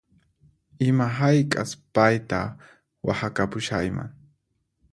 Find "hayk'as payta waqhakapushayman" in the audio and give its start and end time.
1.17-4.09